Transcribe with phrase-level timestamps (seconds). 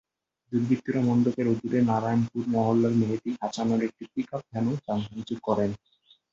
[0.51, 5.71] দুর্বৃত্তরা মণ্ডপের অদূরে নারায়ণপুর মহল্লার মেহেদি হাছানের একটি পিকআপ ভ্যানও ভাঙচুর করেন।